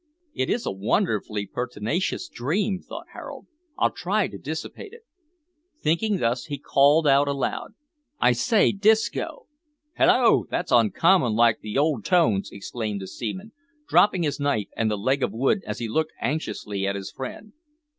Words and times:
"It 0.33 0.49
is 0.49 0.65
a 0.65 0.71
wonderfully 0.71 1.45
pertinacious 1.45 2.27
dream," 2.27 2.79
thought 2.81 3.09
Harold. 3.13 3.45
"I'll 3.77 3.91
try 3.91 4.27
to 4.29 4.39
dissipate 4.39 4.93
it." 4.93 5.03
Thinking 5.79 6.17
thus, 6.17 6.45
he 6.45 6.57
called 6.57 7.05
out 7.07 7.27
aloud, 7.27 7.75
"I 8.19 8.31
say, 8.31 8.71
Disco!" 8.71 9.45
"Hallo! 9.93 10.47
that's 10.49 10.71
uncommon 10.71 11.33
like 11.35 11.59
the 11.59 11.77
old 11.77 12.03
tones," 12.03 12.49
exclaimed 12.51 13.01
the 13.01 13.07
seaman, 13.07 13.51
dropping 13.87 14.23
his 14.23 14.39
knife 14.39 14.69
and 14.75 14.89
the 14.89 14.97
leg 14.97 15.21
of 15.21 15.33
wood 15.33 15.61
as 15.67 15.77
he 15.77 15.87
looked 15.87 16.13
anxiously 16.19 16.87
at 16.87 16.95
his 16.95 17.11
friend. 17.11 17.53